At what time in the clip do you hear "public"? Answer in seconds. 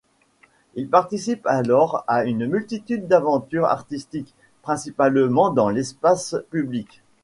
6.49-7.03